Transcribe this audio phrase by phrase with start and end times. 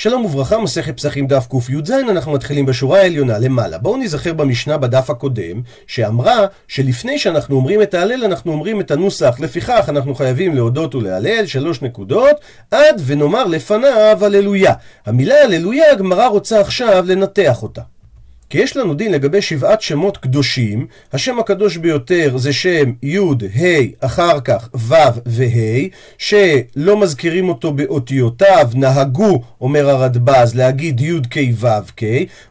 [0.00, 3.78] שלום וברכה, מסכת פסחים דף קי"ז, אנחנו מתחילים בשורה העליונה למעלה.
[3.78, 9.36] בואו נזכר במשנה בדף הקודם, שאמרה שלפני שאנחנו אומרים את ההלל, אנחנו אומרים את הנוסח,
[9.40, 12.36] לפיכך אנחנו חייבים להודות ולהלל, שלוש נקודות,
[12.70, 14.74] עד ונאמר לפניו הללויה.
[15.06, 17.82] המילה הללויה, הגמרא רוצה עכשיו לנתח אותה.
[18.50, 24.06] כי יש לנו דין לגבי שבעת שמות קדושים, השם הקדוש ביותר זה שם י', ה',
[24.06, 24.94] אחר כך ו'
[25.26, 25.88] וה',
[26.18, 32.04] שלא מזכירים אותו באותיותיו, נהגו, אומר הרדב"ז, להגיד י' כ' ו' כ',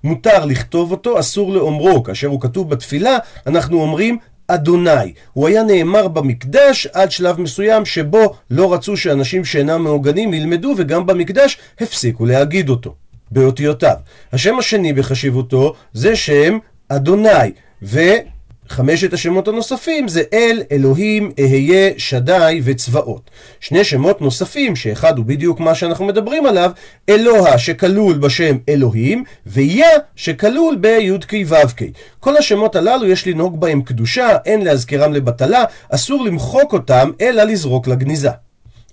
[0.03, 5.13] מותר לכתוב אותו, אסור לאומרו, כאשר הוא כתוב בתפילה, אנחנו אומרים אדוני.
[5.33, 11.05] הוא היה נאמר במקדש עד שלב מסוים שבו לא רצו שאנשים שאינם מעוגנים ילמדו, וגם
[11.05, 12.95] במקדש הפסיקו להגיד אותו.
[13.31, 13.95] באותיותיו.
[14.33, 16.57] השם השני בחשיבותו זה שם
[16.89, 17.51] אדוני,
[17.81, 23.29] וחמשת השמות הנוספים זה אל, אלוהים, אהיה, שדי וצבאות.
[23.59, 26.71] שני שמות נוספים, שאחד הוא בדיוק מה שאנחנו מדברים עליו,
[27.09, 31.81] אלוה שכלול בשם אלוהים, ויה שכלול בי"ק ו"ק.
[32.19, 37.87] כל השמות הללו יש לנהוג בהם קדושה, אין להזכירם לבטלה, אסור למחוק אותם, אלא לזרוק
[37.87, 38.48] לגניזה.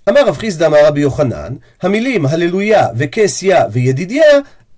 [0.09, 4.23] אמר רב חיסדא אמר רבי יוחנן, המילים הללויה וכסיה וידידיה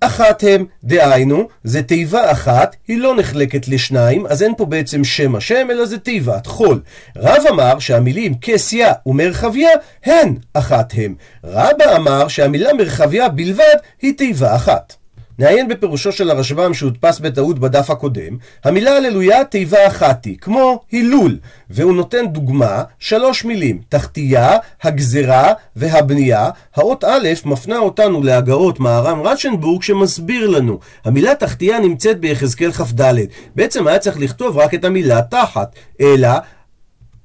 [0.00, 5.34] אחת הם, דהיינו, זה תיבה אחת, היא לא נחלקת לשניים, אז אין פה בעצם שם
[5.36, 6.80] השם, אלא זה תיבת חול.
[7.16, 9.70] רב אמר שהמילים כסיה ומרחביה
[10.04, 11.14] הן אחת הם.
[11.44, 14.99] רבא אמר שהמילה מרחביה בלבד היא תיבה אחת.
[15.40, 21.38] נעיין בפירושו של הרשב"ם שהודפס בטעות בדף הקודם, המילה הללויה תיבה אחת היא, כמו הילול,
[21.70, 26.50] והוא נותן דוגמה, שלוש מילים, תחתייה, הגזרה והבנייה.
[26.76, 33.14] האות א' מפנה אותנו להגאות מהר"ם רצ'נבורג שמסביר לנו, המילה תחתייה נמצאת ביחזקאל כ"ד,
[33.56, 36.28] בעצם היה צריך לכתוב רק את המילה תחת, אלא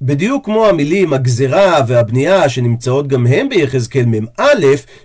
[0.02, 4.42] בדיוק כמו המילים הגזרה והבנייה שנמצאות גם הם ביחזקאל מ"א,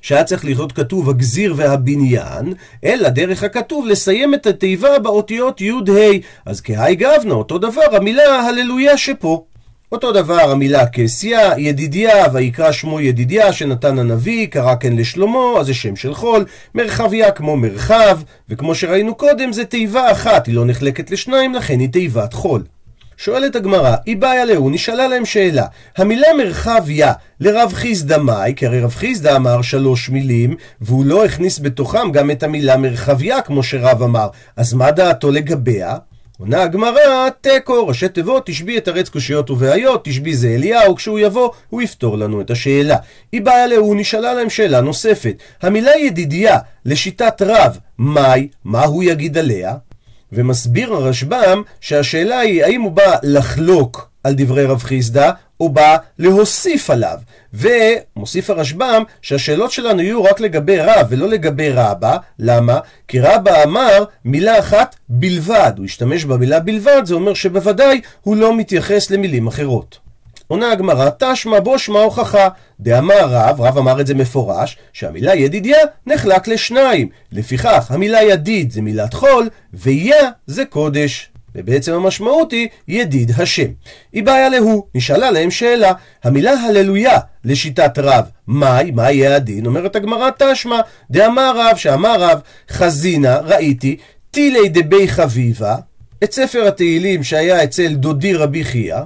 [0.01, 2.53] שהיה צריך להיות כתוב הגזיר והבניין,
[2.83, 6.11] אלא דרך הכתוב לסיים את התיבה באותיות י"ה.
[6.45, 9.43] אז כהאי גבנה, אותו דבר המילה הללויה שפה.
[9.91, 15.73] אותו דבר המילה כסיה, ידידיה, ויקרא שמו ידידיה, שנתן הנביא, קרא כן לשלמה, אז זה
[15.73, 18.19] שם של חול, מרחביה כמו מרחב,
[18.49, 22.63] וכמו שראינו קודם, זה תיבה אחת, היא לא נחלקת לשניים, לכן היא תיבת חול.
[23.23, 25.65] שואלת הגמרא, איבעיה להו, נשאלה להם שאלה.
[25.97, 31.59] המילה מרחביה לרב חיסדא מאי, כי הרי רב חיסדא אמר שלוש מילים, והוא לא הכניס
[31.59, 34.27] בתוכם גם את המילה מרחביה, כמו שרב אמר.
[34.55, 35.97] אז מה דעתו לגביה?
[36.39, 41.49] עונה הגמרא, תיקו, ראשי תיבות, תשבי את ארץ קושיות ובעיות, תשבי זה אליהו, כשהוא יבוא,
[41.69, 42.97] הוא יפתור לנו את השאלה.
[43.31, 43.65] היא באה
[43.95, 45.35] נשאלה להם שאלה נוספת.
[45.61, 49.75] המילה ידידיה, לשיטת רב, מאי, מה הוא יגיד עליה?
[50.31, 56.89] ומסביר הרשב"ם שהשאלה היא האם הוא בא לחלוק על דברי רב חיסדא, או בא להוסיף
[56.89, 57.17] עליו.
[57.53, 62.17] ומוסיף הרשב"ם שהשאלות שלנו יהיו רק לגבי רב ולא לגבי רבא.
[62.39, 62.79] למה?
[63.07, 65.71] כי רבא אמר מילה אחת בלבד.
[65.77, 70.10] הוא השתמש במילה בלבד, זה אומר שבוודאי הוא לא מתייחס למילים אחרות.
[70.51, 72.47] עונה הגמרא, תשמע בו שמע הוכחה.
[72.79, 77.09] דאמר רב, רב אמר את זה מפורש, שהמילה ידידיה נחלק לשניים.
[77.31, 81.29] לפיכך, המילה ידיד זה מילת חול, ויה זה קודש.
[81.55, 83.67] ובעצם המשמעות היא ידיד השם.
[84.13, 85.91] היא בעיה להוא, נשאלה להם שאלה,
[86.23, 89.65] המילה הללויה לשיטת רב, מהי, מה יהיה הדין?
[89.65, 90.79] אומרת הגמרא תשמע,
[91.11, 93.97] דאמר רב, שאמר רב, חזינה, ראיתי,
[94.31, 95.75] טילי דבי חביבה,
[96.23, 98.99] את ספר התהילים שהיה אצל דודי רבי חייא,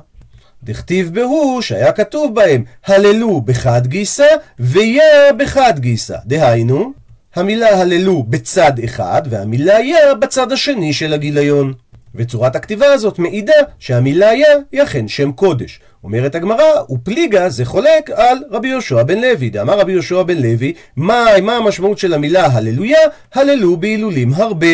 [0.66, 4.28] דכתיב בהו שהיה כתוב בהם הללו בחד גיסא
[4.60, 6.16] ויה בחד גיסא.
[6.26, 6.94] דהיינו,
[7.36, 11.74] המילה הללו בצד אחד והמילה יה בצד השני של הגיליון.
[12.16, 15.80] וצורת הכתיבה הזאת מעידה שהמילה יה היא אכן שם קודש.
[16.04, 19.50] אומרת הגמרא, ופליגה זה חולק על רבי יהושע בן לוי.
[19.50, 23.00] דאמר רבי יהושע בן לוי, מה, מה המשמעות של המילה הללויה?
[23.34, 24.68] הללו בהילולים הרבה.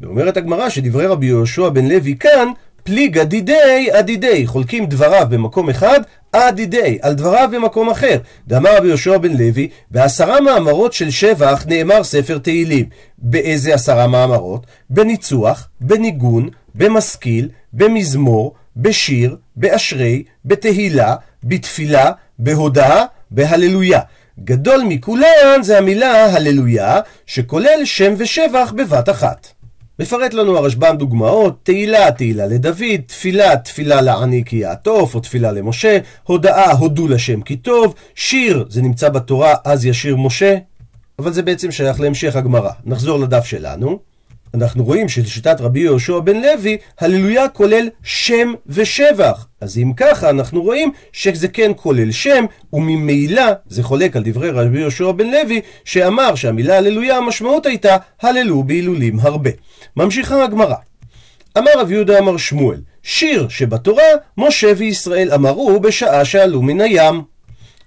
[0.00, 2.48] ואומרת הגמרא שדברי רבי יהושע בן לוי כאן
[2.86, 6.00] פליגה דידי אדידי, חולקים דבריו במקום אחד,
[6.32, 8.18] אדידי, על דבריו במקום אחר.
[8.46, 12.86] דאמר רבי יהושע בן לוי, בעשרה מאמרות של שבח נאמר ספר תהילים.
[13.18, 14.66] באיזה עשרה מאמרות?
[14.90, 24.00] בניצוח, בניגון, במשכיל, במזמור, בשיר, באשרי, בתהילה, בתפילה, בהודאה, בהללויה.
[24.44, 29.48] גדול מכולן זה המילה הללויה, שכולל שם ושבח בבת אחת.
[29.98, 35.98] מפרט לנו הרשב"ם דוגמאות, תהילה, תהילה לדוד, תפילה, תפילה לעני כי יעטוף, או תפילה למשה,
[36.22, 40.56] הודאה, הודו לשם כי טוב, שיר, זה נמצא בתורה, אז ישיר משה,
[41.18, 42.70] אבל זה בעצם שייך להמשך הגמרא.
[42.84, 43.98] נחזור לדף שלנו.
[44.54, 49.46] אנחנו רואים שלשיטת רבי יהושע בן לוי, הללויה כולל שם ושבח.
[49.60, 54.80] אז אם ככה, אנחנו רואים שזה כן כולל שם, וממילא זה חולק על דברי רבי
[54.80, 59.50] יהושע בן לוי, שאמר שהמילה הללויה המשמעות הייתה הללו בהילולים הרבה.
[59.96, 60.76] ממשיכה הגמרא.
[61.58, 64.04] אמר רב יהודה אמר שמואל, שיר שבתורה,
[64.38, 67.35] משה וישראל אמרו בשעה שעלו מן הים.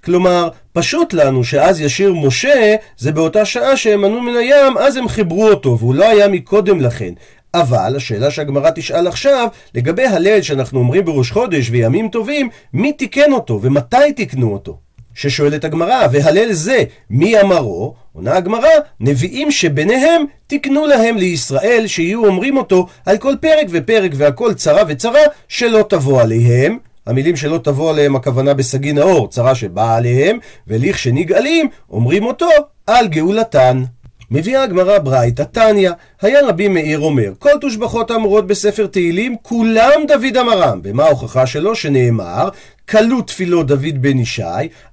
[0.05, 5.07] כלומר, פשוט לנו שאז ישיר משה, זה באותה שעה שהם ענו מן הים, אז הם
[5.07, 7.13] חיברו אותו, והוא לא היה מקודם לכן.
[7.53, 13.31] אבל השאלה שהגמרא תשאל עכשיו, לגבי הלל שאנחנו אומרים בראש חודש וימים טובים, מי תיקן
[13.31, 14.77] אותו ומתי תיקנו אותו?
[15.13, 17.95] ששואלת הגמרא, והלל זה, מי אמרו?
[18.13, 18.69] עונה הגמרא,
[18.99, 25.21] נביאים שביניהם תיקנו להם לישראל שיהיו אומרים אותו על כל פרק ופרק והכל צרה וצרה
[25.47, 26.77] שלא תבוא עליהם.
[27.05, 30.37] המילים שלא תבוא עליהם הכוונה בסגי נאור, צרה שבאה עליהם,
[30.67, 32.49] ולכשנגאלים אומרים אותו
[32.87, 33.83] על גאולתן.
[34.31, 35.91] מביאה הגמרא ברייתא, תניא,
[36.21, 40.81] היה רבי מאיר אומר, כל תושבחות האמורות בספר תהילים, כולם דוד אמרם.
[40.83, 41.75] ומה ההוכחה שלו?
[41.75, 42.49] שנאמר,
[42.89, 44.43] כלו תפילות דוד בן ישי,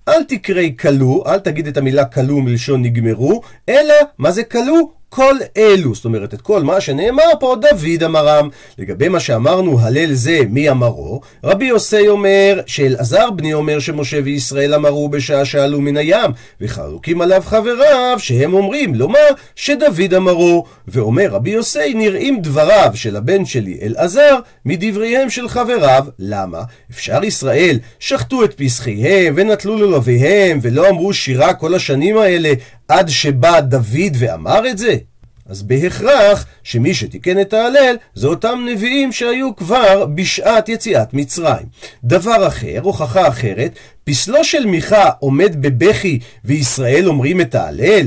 [0.09, 4.96] אל תקראי כלו, אל תגיד את המילה כלו מלשון נגמרו, אלא, מה זה כלו?
[5.09, 8.49] כל אלו, זאת אומרת את כל מה שנאמר פה דוד אמרם.
[8.79, 14.75] לגבי מה שאמרנו הלל זה מי אמרו, רבי יוסי אומר שאלעזר בני אומר שמשה וישראל
[14.75, 16.31] אמרו בשעה שעלו מן הים,
[16.61, 23.45] וחלוקים עליו חבריו שהם אומרים לומר שדוד אמרו, ואומר רבי יוסי נראים דבריו של הבן
[23.45, 26.63] שלי אלעזר מדבריהם של חבריו, למה?
[26.91, 32.53] אפשר ישראל שחטו את פסחיהם ונטלו ללוויהם ולא אמרו שירה כל השנים האלה
[32.89, 34.97] עד שבא דוד ואמר את זה?
[35.49, 41.67] אז בהכרח שמי שתיקן את ההלל זה אותם נביאים שהיו כבר בשעת יציאת מצרים.
[42.05, 43.73] דבר אחר, הוכחה אחרת,
[44.05, 48.07] פסלו של מיכה עומד בבכי וישראל אומרים את ההלל?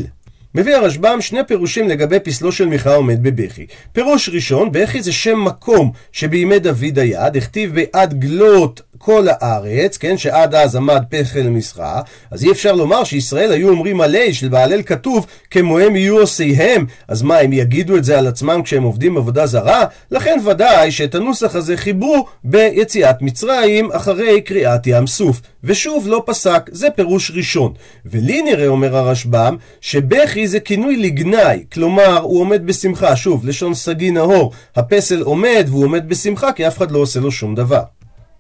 [0.56, 3.66] מביא הרשב"ם שני פירושים לגבי פסלו של מיכה עומד בבכי.
[3.92, 10.18] פירוש ראשון, בכי זה שם מקום שבימי דוד היה, דכתיב בעד גלות כל הארץ, כן,
[10.18, 12.01] שעד אז עמד פכל מסחה,
[12.31, 17.38] אז אי אפשר לומר שישראל היו אומרים עלי, שבהלל כתוב, כמוהם יהיו עושיהם, אז מה,
[17.38, 19.86] הם יגידו את זה על עצמם כשהם עובדים עבודה זרה?
[20.12, 25.42] לכן ודאי שאת הנוסח הזה חיברו ביציאת מצרים אחרי קריאת ים סוף.
[25.63, 27.74] ושוב לא פסק, זה פירוש ראשון.
[28.06, 34.12] ולי נראה, אומר הרשב"ם, שבכי זה כינוי לגנאי, כלומר, הוא עומד בשמחה, שוב, לשון סגי
[34.12, 37.81] נהור, הפסל עומד והוא עומד בשמחה כי אף אחד לא עושה לו שום דבר.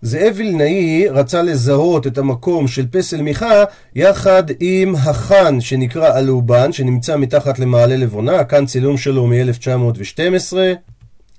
[0.01, 3.63] זאב וילנאי רצה לזהות את המקום של פסל מיכה
[3.95, 10.57] יחד עם החאן שנקרא אלובן שנמצא מתחת למעלה לבונה, כאן צילום שלו מ-1912,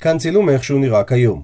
[0.00, 1.42] כאן צילום איך שהוא נראה כיום.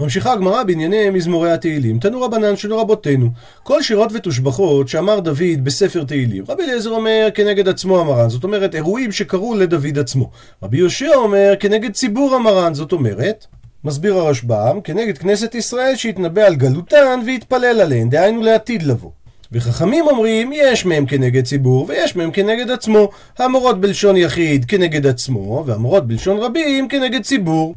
[0.00, 3.30] ממשיכה הגמרא בענייני מזמורי התהילים, תנו רבנן של רבותינו.
[3.62, 8.74] כל שירות ותושבחות שאמר דוד בספר תהילים, רבי אליעזר אומר כנגד עצמו המרן, זאת אומרת
[8.74, 10.30] אירועים שקרו לדוד עצמו.
[10.62, 13.46] רבי יהושע אומר כנגד ציבור המרן, זאת אומרת
[13.84, 19.10] מסביר הרשב"ם, כנגד כנסת ישראל שהתנבא על גלותן והתפלל עליהן, דהיינו לעתיד לבוא.
[19.52, 23.10] וחכמים אומרים, יש מהם כנגד ציבור ויש מהם כנגד עצמו.
[23.38, 27.74] המורות בלשון יחיד כנגד עצמו, והמורות בלשון רבים כנגד ציבור.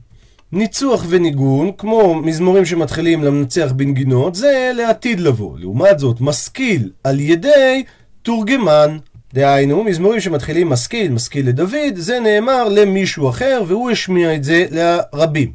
[0.51, 5.59] ניצוח וניגון, כמו מזמורים שמתחילים למנצח בנגינות, זה לעתיד לבוא.
[5.59, 7.83] לעומת זאת, משכיל על ידי
[8.21, 8.97] תורגמן.
[9.33, 15.51] דהיינו, מזמורים שמתחילים משכיל, משכיל לדוד, זה נאמר למישהו אחר, והוא השמיע את זה לרבים.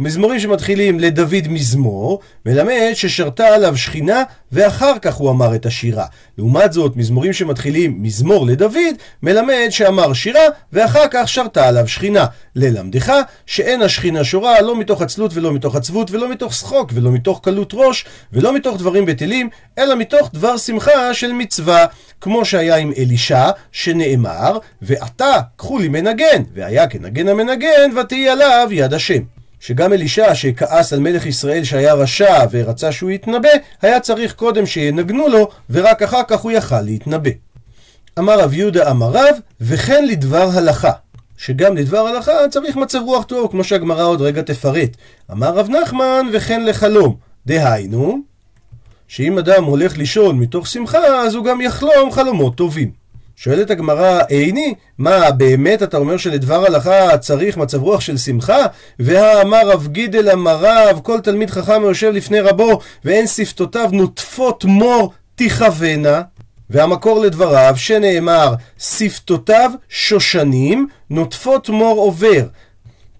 [0.00, 6.06] מזמורים שמתחילים לדוד מזמור, מלמד ששרתה עליו שכינה ואחר כך הוא אמר את השירה.
[6.38, 10.40] לעומת זאת, מזמורים שמתחילים מזמור לדוד, מלמד שאמר שירה
[10.72, 12.26] ואחר כך שרתה עליו שכינה.
[12.56, 13.12] ללמדך
[13.46, 17.72] שאין השכינה שורה לא מתוך עצלות ולא מתוך עצבות ולא מתוך שחוק ולא מתוך קלות
[17.74, 19.48] ראש ולא מתוך דברים בטלים,
[19.78, 21.86] אלא מתוך דבר שמחה של מצווה.
[22.20, 28.94] כמו שהיה עם אלישע, שנאמר, ועתה קחו לי מנגן, והיה כנגן המנגן, ותהי עליו יד
[28.94, 29.39] השם.
[29.60, 33.48] שגם אלישע שכעס על מלך ישראל שהיה רשע ורצה שהוא יתנבא,
[33.82, 37.30] היה צריך קודם שינגנו לו, ורק אחר כך הוא יכל להתנבא.
[38.18, 40.90] אמר רב יהודה אמר רב, וכן לדבר הלכה.
[41.36, 44.96] שגם לדבר הלכה צריך מצב רוח טוב, כמו שהגמרא עוד רגע תפרט.
[45.32, 47.16] אמר רב נחמן, וכן לחלום.
[47.46, 48.18] דהיינו,
[49.08, 52.99] שאם אדם הולך לישון מתוך שמחה, אז הוא גם יחלום חלומות טובים.
[53.42, 58.66] שואלת הגמרא, איני, מה, באמת אתה אומר שלדבר הלכה צריך מצב רוח של שמחה?
[58.98, 65.12] והאמר רב גידל אמר רב, כל תלמיד חכם היושב לפני רבו, ואין שפתותיו נוטפות מור
[65.34, 66.22] תכוונה?
[66.70, 72.46] והמקור לדבריו, שנאמר, שפתותיו שושנים, נוטפות מור עובר.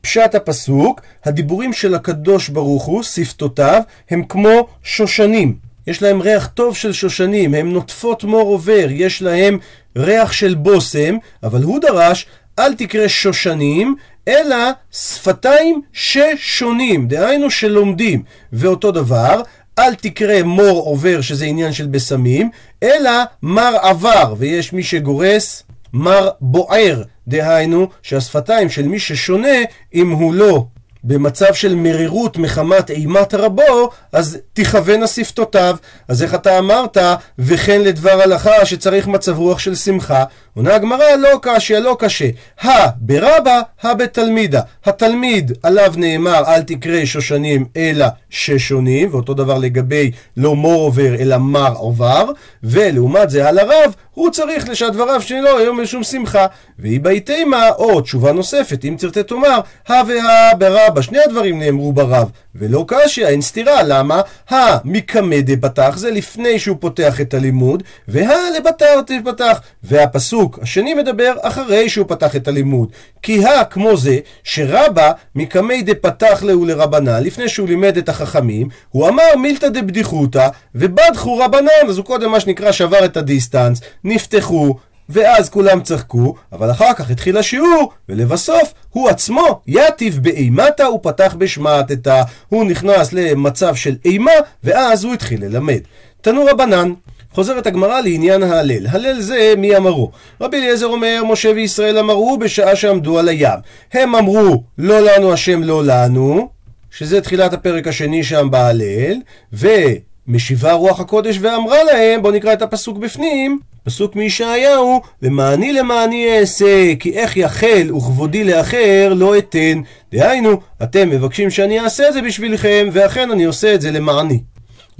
[0.00, 5.70] פשט הפסוק, הדיבורים של הקדוש ברוך הוא, שפתותיו, הם כמו שושנים.
[5.86, 9.58] יש להם ריח טוב של שושנים, הם נוטפות מור עובר, יש להם
[9.96, 12.26] ריח של בושם, אבל הוא דרש,
[12.58, 13.96] אל תקרא שושנים,
[14.28, 14.56] אלא
[14.92, 18.22] שפתיים ששונים, דהיינו שלומדים.
[18.52, 19.42] ואותו דבר,
[19.78, 22.50] אל תקרא מור עובר, שזה עניין של בשמים,
[22.82, 23.10] אלא
[23.42, 29.58] מר עבר, ויש מי שגורס מר בוער, דהיינו שהשפתיים של מי ששונה,
[29.94, 30.64] אם הוא לא
[31.04, 35.76] במצב של מרירות מחמת אימת רבו, אז תכוון שפתותיו.
[36.08, 36.96] אז איך אתה אמרת,
[37.38, 40.24] וכן לדבר הלכה שצריך מצב רוח של שמחה?
[40.56, 42.28] עונה הגמרא, לא קשה, לא קשה.
[42.60, 44.60] הא ברבה, הא בתלמידה.
[44.84, 51.38] התלמיד עליו נאמר, אל תקרא שושנים אלא ששונים, ואותו דבר לגבי לא מור עובר אלא
[51.38, 52.30] מר עובר,
[52.62, 56.46] ולעומת זה על הרב, הוא צריך לשדבריו שלא יהיו משום שמחה.
[56.78, 62.30] והיא בהיתימה, או תשובה נוספת, אם תרצה תאמר, הא והא ברבה, שני הדברים נאמרו ברב,
[62.54, 64.20] ולא קשיא, אין סתירה, למה?
[64.48, 71.34] הא מקמא דפתח, זה לפני שהוא פותח את הלימוד, והא לבתר תפתח, והפסוק השני מדבר
[71.42, 72.88] אחרי שהוא פתח את הלימוד.
[73.22, 79.08] כי הא כמו זה, שרבה מקמי דפתח להו לרבנן, לפני שהוא לימד את החכמים, הוא
[79.08, 84.74] אמר מילתא דבדיחותא, ובדחו רבנן, אז הוא קודם מה שנקרא שבר את הדיסטנס, נפתחו,
[85.08, 92.22] ואז כולם צחקו, אבל אחר כך התחיל השיעור, ולבסוף הוא עצמו יתיב באימתה ופתח בשמעתתא.
[92.48, 94.30] הוא נכנס למצב של אימה,
[94.64, 95.80] ואז הוא התחיל ללמד.
[96.20, 96.92] תנו רבנן,
[97.32, 98.86] חוזרת הגמרא לעניין ההלל.
[98.86, 100.10] הלל זה מי אמרו.
[100.40, 103.58] רבי אליעזר אומר, משה וישראל אמרו בשעה שעמדו על הים.
[103.92, 106.48] הם אמרו, לא לנו השם לא לנו,
[106.90, 109.16] שזה תחילת הפרק השני שם בהלל,
[109.52, 116.94] ומשיבה רוח הקודש ואמרה להם, בואו נקרא את הפסוק בפנים, פסוק מישעיהו, למעני למעני אעשה,
[116.98, 119.80] כי איך יחל וכבודי לאחר לא אתן.
[120.12, 124.40] דהיינו, אתם מבקשים שאני אעשה את זה בשבילכם, ואכן אני עושה את זה למעני.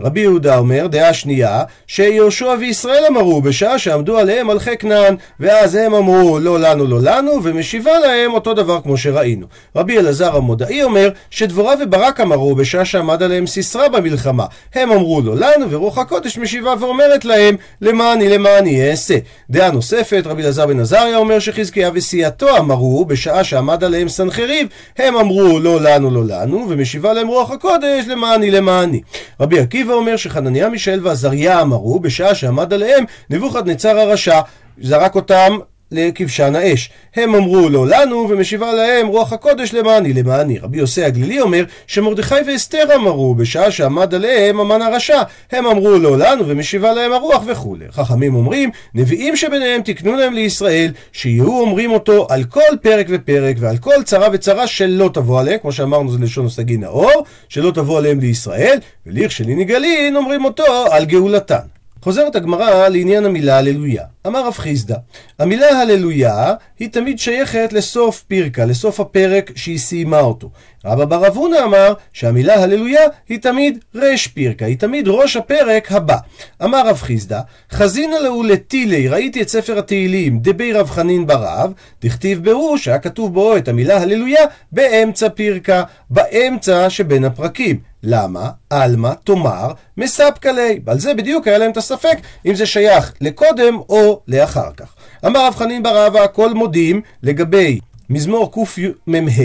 [0.02, 5.94] רבי יהודה אומר, דעה שנייה, שיהושע וישראל אמרו בשעה שעמדו עליהם מלכי כנען, ואז הם
[5.94, 9.46] אמרו לא לנו לא לנו, ומשיבה להם אותו דבר כמו שראינו.
[9.76, 14.44] רבי אלעזר המודעי אומר, שדבורה וברק אמרו בשעה שעמד עליהם סיסרא במלחמה.
[14.74, 19.14] הם אמרו לא לנו, ורוח הקודש משיבה ואומרת להם, למעני למעני אעשה.
[19.50, 25.16] דעה נוספת, רבי אלעזר בן עזריה אומר שחזקיה וסיעתו אמרו, בשעה שעמד עליהם סנחריב, הם
[25.16, 29.00] אמרו לא לנו לא לנו, ומשיבה להם רוח הקודש, למעני למעני.
[29.40, 34.40] רבי עקיבא ואומר שחנניה, מישאל ועזריה אמרו, בשעה שעמד עליהם נבוכדנצר הרשע,
[34.82, 35.58] זרק אותם
[35.92, 36.90] לכבשן האש.
[37.16, 40.58] הם אמרו לא לנו, ומשיבה להם רוח הקודש למעני למעני.
[40.58, 45.22] רבי יוסי הגלילי אומר שמרדכי ואסתר אמרו בשעה שעמד עליהם המן הרשע.
[45.52, 47.84] הם אמרו לא לנו, ומשיבה להם הרוח וכולי.
[47.90, 53.78] חכמים אומרים, נביאים שביניהם תקנו להם לישראל, שיהיו אומרים אותו על כל פרק ופרק, ועל
[53.78, 58.20] כל צרה וצרה שלא תבוא עליהם, כמו שאמרנו זה לשון סגי נאור, שלא תבוא עליהם
[58.20, 61.80] לישראל, ולכשלי נגלין אומרים אותו על גאולתן.
[62.02, 64.04] חוזרת הגמרא לעניין המילה הללויה.
[64.26, 64.96] אמר רב חיסדא,
[65.38, 70.50] המילה הללויה היא תמיד שייכת לסוף פירקה, לסוף הפרק שהיא סיימה אותו.
[70.84, 76.16] רבא בר אבונה אמר שהמילה הללויה היא תמיד רש פירקה, היא תמיד ראש הפרק הבא.
[76.64, 77.40] אמר רב חיסדא,
[77.72, 81.72] חזינא להו לטילי, ראיתי את ספר התהילים, דבי רב חנין ברב,
[82.02, 87.90] דכתיב בהו שהיה כתוב בו את המילה הללויה באמצע פירקה, באמצע שבין הפרקים.
[88.02, 88.50] למה?
[88.70, 90.74] עלמא תאמר מספקא ליה.
[90.84, 94.94] ועל זה בדיוק היה להם את הספק אם זה שייך לקודם או לאחר כך.
[95.26, 99.42] אמר רב חנין בר אבא כל מודים לגבי מזמור קמ"ה,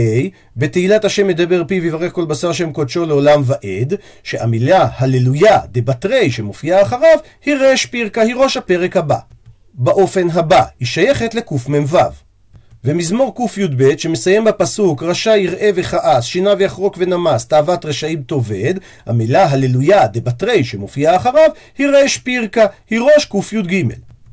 [0.57, 3.93] בתהילת השם מדבר פיו יברך כל בשר שם קודשו לעולם ועד,
[4.23, 9.17] שהמילה הללויה דבתרי שמופיעה אחריו, היא רש פירקה, היא ראש הפרק הבא.
[9.73, 11.97] באופן הבא, היא שייכת לקמ"ו.
[12.83, 18.73] ומזמור קי"ב שמסיים בפסוק רשע יראה וכעס, שינה ויחרוק ונמס, תאוות רשעים תאבד,
[19.05, 23.83] המילה הללויה דבתרי שמופיעה אחריו היא רש פירקה, היא ראש קי"ג.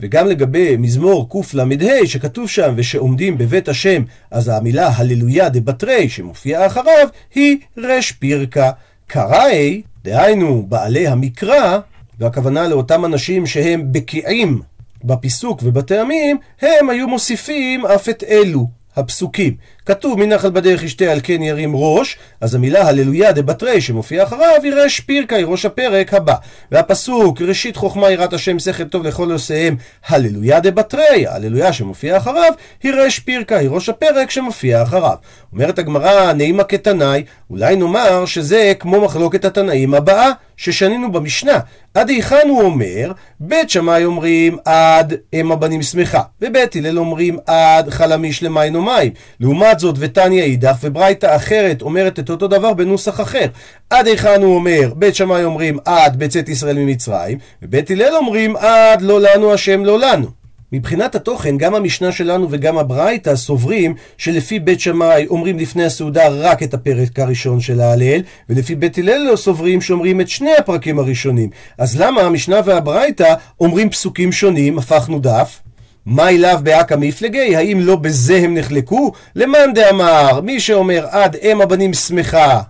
[0.01, 7.09] וגם לגבי מזמור קל"ה שכתוב שם ושעומדים בבית השם, אז המילה הללויה דבתרי שמופיעה אחריו
[7.35, 8.71] היא רש פירקה.
[9.07, 11.79] קראי, דהיינו בעלי המקרא,
[12.19, 14.63] והכוונה לאותם אנשים שהם בקיאים
[15.05, 19.57] בפיסוק ובטעמים, הם היו מוסיפים אף את אלו, הפסוקים.
[19.87, 24.73] כתוב מנחל בדרך ישתה על כן ירים ראש, אז המילה הללויה דבתרי שמופיע אחריו היא
[24.75, 26.35] רש פירקה, היא ראש הפרק הבא.
[26.73, 29.77] והפסוק ראשית חוכמה יראת השם שכל טוב לכל עושיהם
[30.09, 35.17] הללויה דבתרי, הללויה שמופיע אחריו היא רש פירקה, היא ראש הפרק שמופיע אחריו.
[35.53, 41.59] אומרת הגמרא נעימה כתנאי, אולי נאמר שזה כמו מחלוקת התנאים הבאה ששנינו במשנה.
[41.95, 47.91] עד היכן הוא אומר, בית שמאי אומרים עד אם הבנים שמחה, ובית הלל אומרים עד
[47.91, 49.13] חלמיש למים ומים.
[49.41, 53.47] לעומת לעומת זאת, ותניא אידך, וברייתא אחרת אומרת את אותו דבר בנוסח אחר.
[53.91, 59.03] עד היכן הוא אומר, בית שמאי אומרים עד בצאת ישראל ממצרים, ובית הלל אומרים עד
[59.03, 60.27] לא לנו השם לא לנו.
[60.73, 66.63] מבחינת התוכן, גם המשנה שלנו וגם הברייתא סוברים שלפי בית שמאי אומרים לפני הסעודה רק
[66.63, 71.51] את הפרק הראשון של ההלל, ולפי בית הלל לא סוברים שאומרים את שני הפרקים הראשונים.
[71.79, 75.61] אז למה המשנה והברייתא אומרים פסוקים שונים, הפכנו דף?
[76.07, 77.57] מה אליו באקא מפלגי?
[77.57, 79.13] האם לא בזה הם נחלקו?
[79.37, 82.61] למאן דאמר, מי שאומר עד אם הבנים שמחה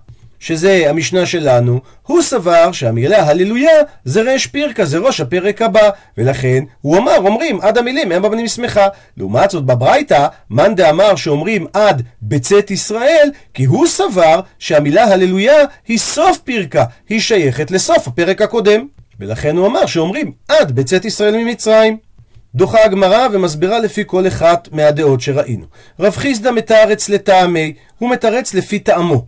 [0.42, 3.72] שזה המשנה שלנו, הוא סבר שהמילה הללויה
[4.04, 8.48] זה רש פירקה, זה ראש הפרק הבא, ולכן הוא אמר, אומרים עד המילים, הם בבנים
[8.48, 8.86] שמחה.
[9.16, 15.98] לעומת זאת בברייתא, מאן דאמר שאומרים עד בצאת ישראל, כי הוא סבר שהמילה הללויה היא
[15.98, 18.86] סוף פירקה, היא שייכת לסוף הפרק הקודם.
[19.20, 22.11] ולכן הוא אמר שאומרים עד בצאת ישראל ממצרים.
[22.54, 25.64] דוחה הגמרא ומסבירה לפי כל אחת מהדעות שראינו.
[26.00, 29.24] רב חיסדא מתרץ לטעמי, הוא מתרץ לפי טעמו.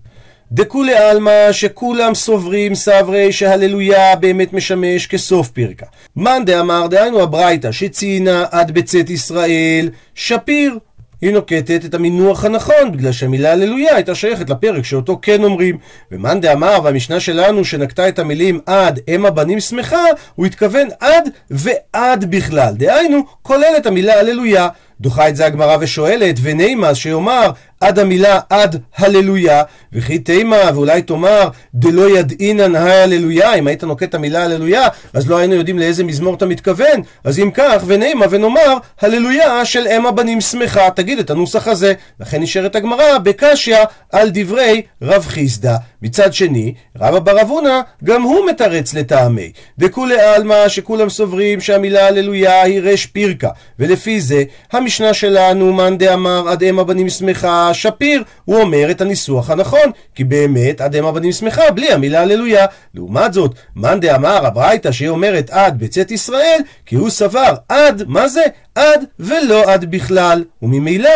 [0.52, 5.86] דכולי עלמא שכולם סוברים סברי שהללויה באמת משמש כסוף פרקה.
[6.16, 10.78] מאן דאמר דהיינו הברייתא שציינה עד בצאת ישראל שפיר
[11.20, 15.78] היא נוקטת את המינוח הנכון, בגלל שהמילה הללויה הייתה שייכת לפרק שאותו כן אומרים.
[16.12, 20.04] ומאן דאמר, והמשנה שלנו שנקטה את המילים עד אם הבנים שמחה,
[20.34, 22.74] הוא התכוון עד ועד בכלל.
[22.76, 24.68] דהיינו, כולל את המילה הללויה.
[25.00, 27.50] דוחה את זה הגמרא ושואלת, ונימה שיאמר
[27.84, 29.62] עד המילה עד הללויה,
[29.92, 35.36] וכי תימה, ואולי תאמר דלא ידעינן ההללויה, אם היית נוקט את המילה הללויה, אז לא
[35.36, 40.40] היינו יודעים לאיזה מזמור אתה מתכוון, אז אם כך, ונימה ונאמר הללויה של אם הבנים
[40.40, 41.92] שמחה, תגיד את הנוסח הזה.
[42.20, 43.76] לכן נשארת הגמרא בקשיא
[44.12, 45.76] על דברי רב חיסדא.
[46.02, 49.52] מצד שני, רבא בר אבונה, גם הוא מתרץ לטעמי.
[49.78, 53.48] דכולי עלמא שכולם סוברים שהמילה הללויה היא רש פירקה,
[53.78, 59.50] ולפי זה המשנה שלנו מאן דאמר עד אם הבנים שמחה שפיר, הוא אומר את הניסוח
[59.50, 62.66] הנכון, כי באמת עד אם הבנים שמחה בלי המילה הללויה.
[62.94, 68.28] לעומת זאת, מאן דאמר הברייתא שהיא אומרת עד בצאת ישראל, כי הוא סבר עד, מה
[68.28, 68.44] זה?
[68.74, 71.10] עד ולא עד בכלל, וממילא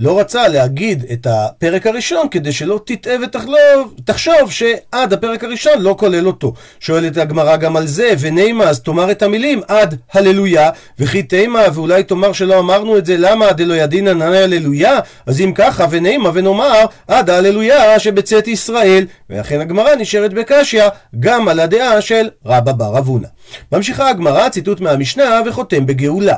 [0.00, 3.14] לא רצה להגיד את הפרק הראשון כדי שלא תטעה
[3.98, 6.52] ותחשוב שעד הפרק הראשון לא כולל אותו.
[6.80, 12.02] שואלת הגמרא גם על זה, ונימה אז תאמר את המילים עד הללויה, וכי תימה ואולי
[12.02, 14.98] תאמר שלא אמרנו את זה, למה דלא ידינא נא הללויה?
[15.26, 19.06] אז אם ככה ונימה ונאמר עד הללויה שבצאת ישראל.
[19.30, 20.84] ולכן הגמרא נשארת בקשיא
[21.20, 23.28] גם על הדעה של רבא בר אבונה.
[23.72, 26.36] ממשיכה הגמרא ציטוט מהמשנה וחותם בגאולה.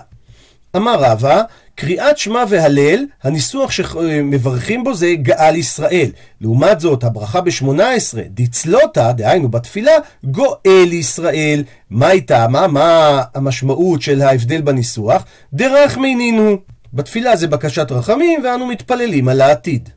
[0.77, 1.43] אמר רבא
[1.81, 6.11] קריאת שמע והלל, הניסוח שמברכים בו זה גאל ישראל.
[6.41, 9.93] לעומת זאת, הברכה ב-18, דצלותה, דהיינו בתפילה,
[10.25, 11.65] גואל ישראל.
[11.91, 12.49] מה איתה?
[12.49, 15.25] מה, מה המשמעות של ההבדל בניסוח?
[15.53, 16.57] דרחמינין
[16.95, 19.89] בתפילה זה בקשת רחמים, ואנו מתפללים על העתיד.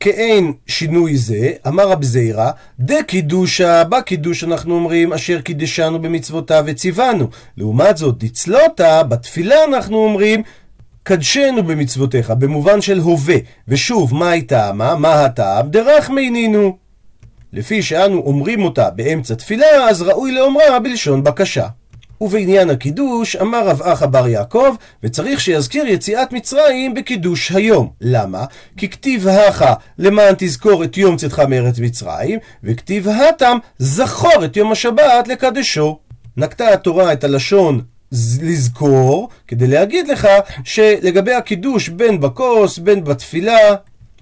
[0.00, 7.28] כאין שינוי זה, אמר רב זיירא, דקידושה, בקידוש אנחנו אומרים, אשר קידשנו במצוותיו וציוונו.
[7.56, 10.42] לעומת זאת, דצלותה, בתפילה אנחנו אומרים,
[11.02, 13.36] קדשנו במצוותיך, במובן של הווה.
[13.68, 14.72] ושוב, מה הייתה?
[14.72, 14.94] מה?
[14.94, 15.70] מה הטעם?
[15.70, 16.76] דרחמינינו.
[17.52, 21.66] לפי שאנו אומרים אותה באמצע תפילה, אז ראוי לאומרה בלשון בקשה.
[22.20, 27.90] ובעניין הקידוש, אמר רב אחא בר יעקב, וצריך שיזכיר יציאת מצרים בקידוש היום.
[28.00, 28.44] למה?
[28.76, 34.72] כי כתיב הכא למען תזכור את יום צאתך מארץ מצרים, וכתיב התם זכור את יום
[34.72, 35.98] השבת לקדשו.
[36.36, 37.80] נקטה התורה את הלשון
[38.42, 40.28] לזכור, כדי להגיד לך
[40.64, 43.58] שלגבי הקידוש בין בכוס, בין בתפילה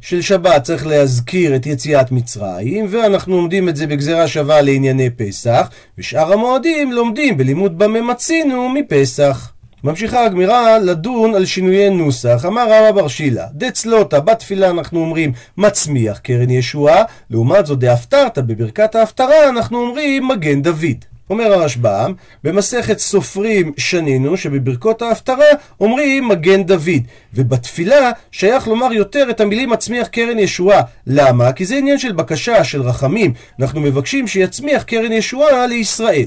[0.00, 5.70] של שבת צריך להזכיר את יציאת מצרים, ואנחנו לומדים את זה בגזירה שווה לענייני פסח,
[5.98, 9.52] ושאר המועדים לומדים בלימוד במה מצינו מפסח.
[9.84, 12.44] ממשיכה הגמירה לדון על שינויי נוסח.
[12.46, 18.94] אמר רבא בר שילה, דצלותה, בתפילה אנחנו אומרים מצמיח קרן ישועה, לעומת זאת דאפתרתא, בברכת
[18.94, 21.04] ההפטרה אנחנו אומרים מגן דוד.
[21.30, 22.12] אומר הרשב"ם,
[22.44, 25.46] במסכת סופרים שנינו, שבברכות ההפטרה
[25.80, 27.02] אומרים מגן דוד,
[27.34, 30.82] ובתפילה שייך לומר יותר את המילים מצמיח קרן ישועה.
[31.06, 31.52] למה?
[31.52, 33.32] כי זה עניין של בקשה, של רחמים.
[33.60, 36.26] אנחנו מבקשים שיצמיח קרן ישועה לישראל.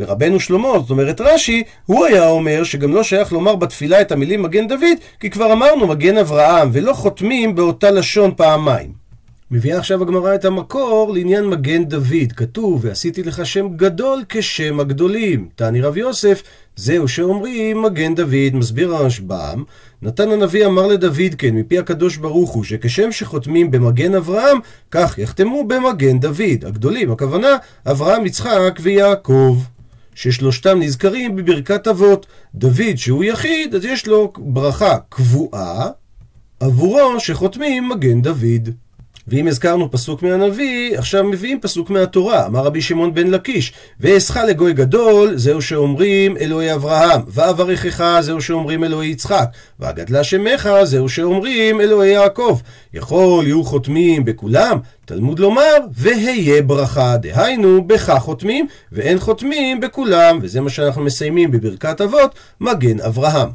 [0.00, 4.42] ורבנו שלמה, זאת אומרת רש"י, הוא היה אומר שגם לא שייך לומר בתפילה את המילים
[4.42, 8.97] מגן דוד, כי כבר אמרנו מגן אברהם, ולא חותמים באותה לשון פעמיים.
[9.50, 12.32] מביאה עכשיו הגמרא את המקור לעניין מגן דוד.
[12.36, 15.48] כתוב, ועשיתי לך שם גדול כשם הגדולים.
[15.56, 16.42] תעני רב יוסף,
[16.76, 18.54] זהו שאומרים מגן דוד.
[18.54, 19.64] מסביר הרשב"ם,
[20.02, 24.58] נתן הנביא אמר לדוד כן, מפי הקדוש ברוך הוא, שכשם שחותמים במגן אברהם,
[24.90, 26.64] כך יחתמו במגן דוד.
[26.66, 27.56] הגדולים, הכוונה,
[27.86, 29.58] אברהם, יצחק ויעקב.
[30.14, 32.26] ששלושתם נזכרים בברכת אבות.
[32.54, 35.88] דוד, שהוא יחיד, אז יש לו ברכה קבועה,
[36.60, 38.70] עבורו שחותמים מגן דוד.
[39.28, 42.46] ואם הזכרנו פסוק מהנביא, עכשיו מביאים פסוק מהתורה.
[42.46, 48.84] אמר רבי שמעון בן לקיש, ואעשך לגוי גדול, זהו שאומרים אלוהי אברהם, ואברכך, זהו שאומרים
[48.84, 49.48] אלוהי יצחק,
[49.80, 52.58] ואגדלה שמך, זהו שאומרים אלוהי יעקב.
[52.94, 54.78] יכול יהיו חותמים בכולם?
[55.04, 62.00] תלמוד לומר, והיה ברכה, דהיינו, בכך חותמים, ואין חותמים בכולם, וזה מה שאנחנו מסיימים בברכת
[62.00, 63.48] אבות, מגן אברהם.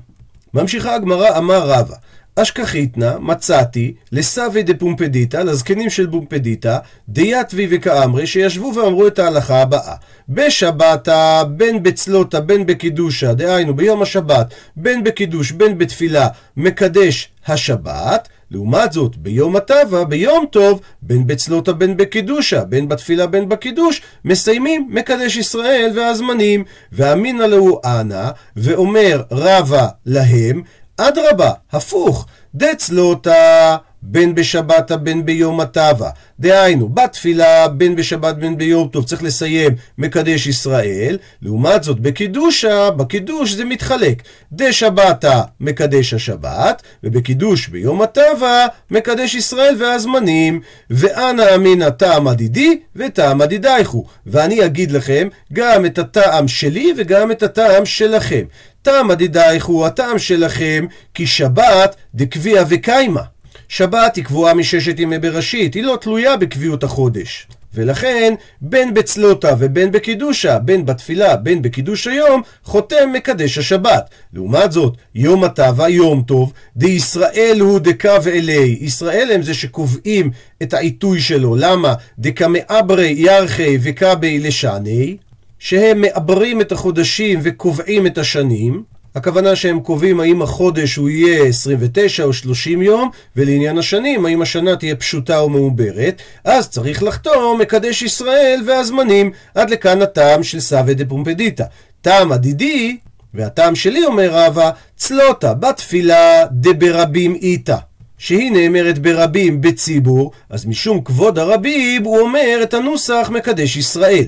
[0.53, 1.95] ממשיכה הגמרא, אמר רבא,
[2.35, 6.77] אשכחיתנא מצאתי לסבי דפומפדיתא, לזקנים של פומפדיתא,
[7.09, 9.95] דיתבי וכאמרי, שישבו ואמרו את ההלכה הבאה:
[10.29, 18.91] בשבתא, בין בצלותא, בין בקידושא, דהיינו ביום השבת, בין בקידוש, בין בתפילה, מקדש השבת, לעומת
[18.91, 25.37] זאת, ביום הטבע, ביום טוב, בין בצלותא בין בקידושא, בין בתפילה בין בקידוש, מסיימים מקדש
[25.37, 26.63] ישראל והזמנים.
[26.91, 30.61] ואמינא להו אנא, ואומר רבה להם,
[31.07, 36.09] אדרבה, הפוך, דצלותא בין בשבתא בין ביום הטבע.
[36.39, 43.51] דהיינו, בתפילה בין בשבת בין ביום טוב צריך לסיים מקדש ישראל, לעומת זאת בקידושה, בקידוש
[43.51, 44.23] זה מתחלק.
[44.51, 50.61] דשבתא מקדש השבת, ובקידוש ביום הטבע מקדש ישראל והזמנים.
[50.89, 54.05] ואנא אמינא טעם עדידי וטעם עדידייכו.
[54.25, 58.45] ואני אגיד לכם גם את הטעם שלי וגם את הטעם שלכם.
[58.81, 63.32] טעם עדידייך הוא הטעם שלכם, כי שבת דקביע וקיימה.
[63.75, 67.47] שבת היא קבועה מששת ימי בראשית, היא לא תלויה בקביעות החודש.
[67.73, 74.09] ולכן, בין בצלותא ובין בקידושה, בין בתפילה, בין בקידוש היום, חותם מקדש השבת.
[74.33, 78.77] לעומת זאת, יום הטבע, יום טוב, דישראל הוא דקה ואלי.
[78.81, 80.31] ישראל הם זה שקובעים
[80.63, 81.55] את העיתוי שלו.
[81.55, 81.93] למה?
[82.19, 85.17] דקמאברי ירחי וקבי לשני.
[85.59, 88.92] שהם מעברים את החודשים וקובעים את השנים.
[89.15, 94.75] הכוונה שהם קובעים האם החודש הוא יהיה 29 או 30 יום, ולעניין השנים, האם השנה
[94.75, 99.31] תהיה פשוטה או מעוברת, אז צריך לחתום מקדש ישראל והזמנים.
[99.55, 101.63] עד לכאן הטעם של סווה דפומפדיתא.
[102.01, 102.97] טעם עדידי,
[103.33, 107.77] והטעם שלי אומר רבא, צלוטה בתפילה דברבים איתה.
[108.17, 114.25] שהיא נאמרת ברבים בציבור, אז משום כבוד הרבים הוא אומר את הנוסח מקדש ישראל.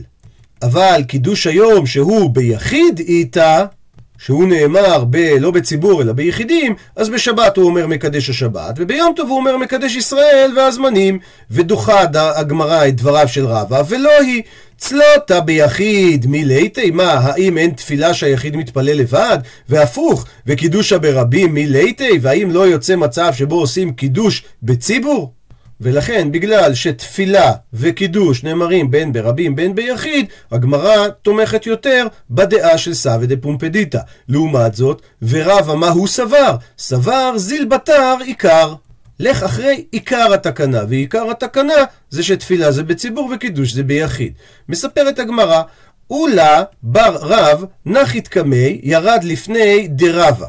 [0.62, 3.66] אבל קידוש היום שהוא ביחיד איתה,
[4.18, 9.30] שהוא נאמר ב, לא בציבור אלא ביחידים, אז בשבת הוא אומר מקדש השבת, וביום טוב
[9.30, 11.20] הוא אומר מקדש ישראל והזמנים,
[11.52, 14.42] ודוחה הגמרא את דבריו של רבא, ולא היא.
[14.78, 19.38] צלוטה ביחיד מליתי, מה, האם אין תפילה שהיחיד מתפלל לבד?
[19.70, 25.34] והפוך, וקידושה ברבים מליתי, והאם לא יוצא מצב שבו עושים קידוש בציבור?
[25.82, 33.26] ולכן, בגלל שתפילה וקידוש נאמרים בין ברבים בין ביחיד, הגמרא תומכת יותר בדעה של סווה
[33.26, 34.00] דפומפדיתא.
[34.30, 36.56] לעומת זאת, ורבא מה הוא סבר?
[36.78, 38.74] סבר זיל בתר עיקר.
[39.20, 41.74] לך אחרי עיקר התקנה, ועיקר התקנה
[42.10, 44.34] זה שתפילה זה בציבור וקידוש זה ביחיד.
[44.70, 45.62] מספרת הגמרא,
[46.10, 50.48] אולה בר רב נחית קמי ירד לפני דרבה.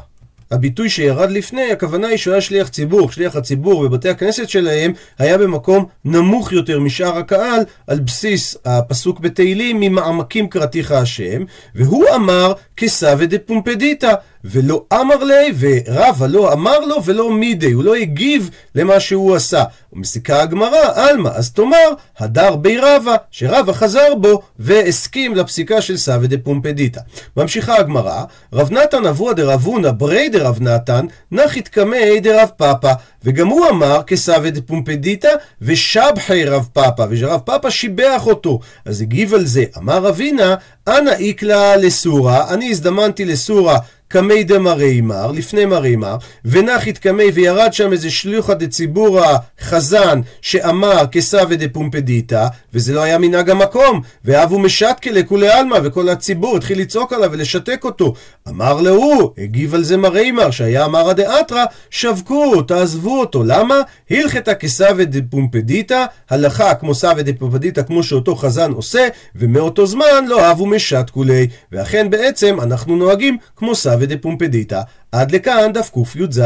[0.51, 3.11] הביטוי שירד לפני, הכוונה היא שהוא היה שליח ציבור.
[3.11, 9.79] שליח הציבור בבתי הכנסת שלהם היה במקום נמוך יותר משאר הקהל, על בסיס הפסוק בתהילים,
[9.79, 11.43] ממעמקים קראתיך השם,
[11.75, 14.13] והוא אמר כסווה דפומפדיתא.
[14.43, 19.63] ולא אמר לי, ורבא לא אמר לו ולא מידי, הוא לא הגיב למה שהוא עשה.
[19.93, 26.27] ומסיקה הגמרא, עלמא, אז תאמר, הדר בי רבא, שרבא חזר בו והסכים לפסיקה של סווה
[26.27, 27.01] דפומפדיתא.
[27.37, 28.23] ממשיכה הגמרא,
[28.53, 34.01] רב נתן אבוה דרב הונא ברי דרב נתן, נחית קמי דרב פאפא, וגם הוא אמר
[34.07, 38.59] כסווה דפומפדיתא ושבחי רב פאפא, ושרב פאפא שיבח אותו.
[38.85, 40.55] אז הגיב על זה, אמר רבינה,
[40.87, 47.73] אנא איקלה לסורה, אני הזדמנתי לסורה קמי דמרי מר, לפני מרי מר, ונחית קמי וירד
[47.73, 55.11] שם איזה שליחא דציבורא חזן שאמר כסווה דפומפדיתא, וזה לא היה מנהג המקום, ואבו משתקה
[55.11, 58.13] לכולי עלמא, וכל הציבור התחיל לצעוק עליו ולשתק אותו.
[58.47, 63.43] אמר להוא, הגיב על זה מרי מר, שהיה אמרא דאתרא, שווקו, תעזבו אותו.
[63.43, 63.81] למה?
[64.09, 70.65] הלכתא כסווה דפומפדיתא, הלכה כמו סווה דפומפדיתא, כמו שאותו חזן עושה, ומאותו זמן לא אבו
[70.65, 71.47] משתקולי.
[71.71, 74.81] ואכן בעצם אנחנו נוהגים כמו סווה ודפומפדיתא.
[75.11, 76.41] עד לכאן דף קי"ז.